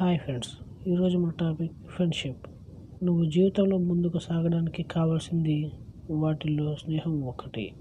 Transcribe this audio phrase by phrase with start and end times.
[0.00, 0.48] Hi friends
[0.88, 2.48] ఈరోజు మన topic friendship.
[3.04, 5.72] నువ్వు జీవితంలో ముందుకు సాగడానికి కావాల్సింది
[6.10, 7.72] వాటిల్లో స్నేహం ఒకటి.